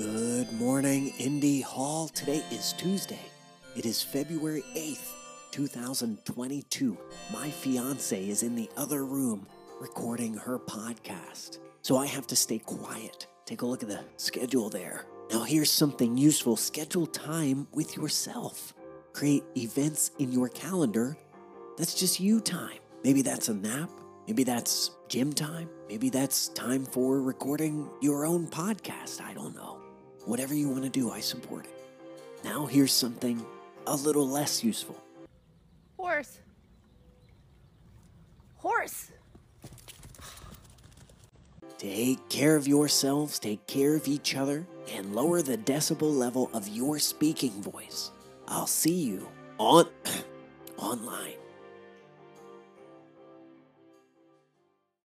Good 0.00 0.50
morning, 0.52 1.12
Indy 1.18 1.60
Hall. 1.60 2.08
Today 2.08 2.42
is 2.50 2.72
Tuesday. 2.72 3.20
It 3.76 3.84
is 3.84 4.02
February 4.02 4.64
8th, 4.74 5.12
2022. 5.50 6.96
My 7.30 7.50
fiance 7.50 8.26
is 8.26 8.42
in 8.42 8.54
the 8.54 8.70
other 8.78 9.04
room 9.04 9.46
recording 9.78 10.32
her 10.32 10.58
podcast, 10.58 11.58
so 11.82 11.98
I 11.98 12.06
have 12.06 12.26
to 12.28 12.34
stay 12.34 12.60
quiet. 12.60 13.26
Take 13.44 13.60
a 13.60 13.66
look 13.66 13.82
at 13.82 13.90
the 13.90 14.00
schedule 14.16 14.70
there. 14.70 15.04
Now, 15.30 15.42
here's 15.42 15.70
something 15.70 16.16
useful 16.16 16.56
schedule 16.56 17.06
time 17.06 17.68
with 17.74 17.94
yourself. 17.94 18.72
Create 19.12 19.44
events 19.54 20.12
in 20.18 20.32
your 20.32 20.48
calendar 20.48 21.18
that's 21.76 21.92
just 21.92 22.18
you 22.18 22.40
time. 22.40 22.78
Maybe 23.04 23.20
that's 23.20 23.50
a 23.50 23.54
nap. 23.54 23.90
Maybe 24.26 24.44
that's 24.44 24.92
gym 25.08 25.34
time. 25.34 25.68
Maybe 25.90 26.08
that's 26.08 26.48
time 26.48 26.86
for 26.86 27.20
recording 27.20 27.90
your 28.00 28.24
own 28.24 28.46
podcast. 28.46 29.20
I 29.20 29.34
don't 29.34 29.54
know. 29.54 29.89
Whatever 30.26 30.54
you 30.54 30.68
want 30.68 30.84
to 30.84 30.90
do, 30.90 31.10
I 31.10 31.20
support 31.20 31.64
it. 31.64 31.74
Now, 32.44 32.66
here's 32.66 32.92
something 32.92 33.44
a 33.86 33.96
little 33.96 34.28
less 34.28 34.62
useful. 34.62 34.96
Horse. 35.96 36.38
Horse. 38.56 39.10
Take 41.78 42.28
care 42.28 42.56
of 42.56 42.68
yourselves, 42.68 43.38
take 43.38 43.66
care 43.66 43.94
of 43.94 44.06
each 44.06 44.36
other, 44.36 44.66
and 44.92 45.14
lower 45.14 45.40
the 45.40 45.56
decibel 45.56 46.14
level 46.14 46.50
of 46.52 46.68
your 46.68 46.98
speaking 46.98 47.62
voice. 47.62 48.10
I'll 48.46 48.66
see 48.66 48.94
you 48.94 49.28
on 49.56 49.86
online. 50.76 51.36